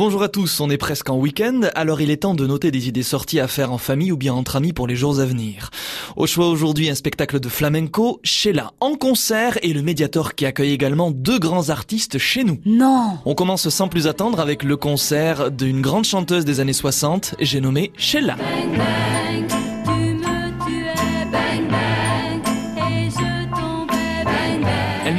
[0.00, 2.88] Bonjour à tous, on est presque en week-end, alors il est temps de noter des
[2.88, 5.68] idées sorties à faire en famille ou bien entre amis pour les jours à venir.
[6.16, 10.72] Au choix aujourd'hui, un spectacle de flamenco, Sheila en concert et le Mediator qui accueille
[10.72, 12.60] également deux grands artistes chez nous.
[12.64, 17.34] Non On commence sans plus attendre avec le concert d'une grande chanteuse des années 60,
[17.38, 18.36] j'ai nommé Sheila.
[18.36, 19.59] Bang bang,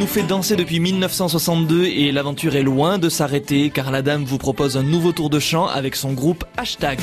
[0.02, 4.39] nous fait danser depuis 1962 et l'aventure est loin de s'arrêter car la dame vous
[4.39, 6.99] propose un nouveau tour de chant avec son groupe Hashtag.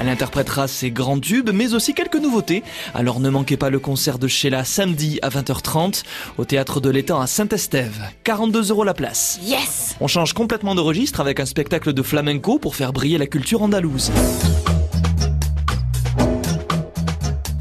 [0.00, 2.62] Elle interprétera ses grands tubes, mais aussi quelques nouveautés.
[2.94, 6.04] Alors ne manquez pas le concert de Sheila samedi à 20h30
[6.38, 8.04] au théâtre de l'étang à Saint-Estève.
[8.22, 9.40] 42 euros la place.
[9.42, 13.26] Yes On change complètement de registre avec un spectacle de flamenco pour faire briller la
[13.26, 14.12] culture andalouse.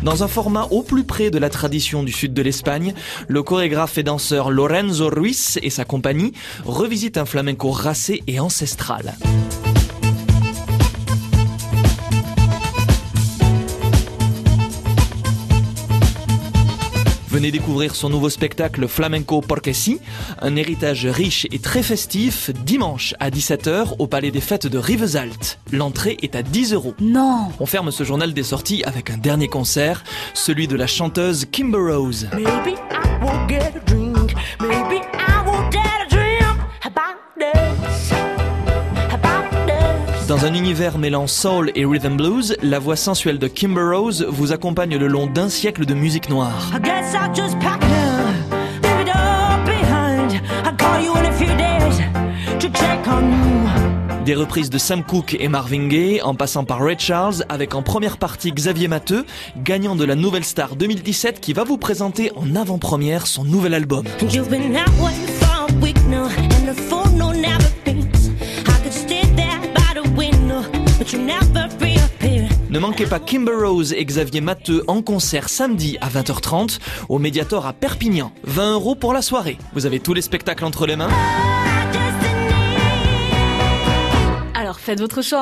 [0.04, 2.94] Dans un format au plus près de la tradition du sud de l'Espagne,
[3.28, 6.34] le chorégraphe et danseur Lorenzo Ruiz et sa compagnie
[6.66, 9.16] revisitent un flamenco racé et ancestral.
[17.40, 20.02] Venez découvrir son nouveau spectacle Flamenco Porque Si,
[20.42, 25.58] un héritage riche et très festif, dimanche à 17h au Palais des Fêtes de Rivesaltes.
[25.72, 26.96] L'entrée est à 10 euros.
[27.00, 31.46] Non On ferme ce journal des sorties avec un dernier concert, celui de la chanteuse
[31.50, 32.28] Kimber Rose.
[32.34, 34.36] Maybe I will get a drink.
[34.60, 36.09] Maybe I will dare to
[40.30, 44.52] Dans un univers mêlant soul et rhythm blues, la voix sensuelle de Kimber Rose vous
[44.52, 46.72] accompagne le long d'un siècle de musique noire.
[54.24, 57.82] Des reprises de Sam Cooke et Marvin Gaye, en passant par Ray Charles, avec en
[57.82, 59.26] première partie Xavier Matteux,
[59.58, 64.06] gagnant de la Nouvelle Star 2017 qui va vous présenter en avant-première son nouvel album.
[64.32, 64.78] You've been
[72.70, 76.80] Ne manquez pas Kimber Rose et Xavier Matteux en concert samedi à 20h30
[77.10, 78.32] au Mediator à Perpignan.
[78.44, 79.58] 20 euros pour la soirée.
[79.74, 81.10] Vous avez tous les spectacles entre les mains
[84.56, 85.38] Alors faites votre choix